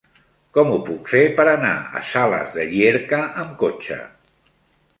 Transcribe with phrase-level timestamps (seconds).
[0.57, 4.03] Com ho puc fer per anar a Sales de Llierca amb cotxe?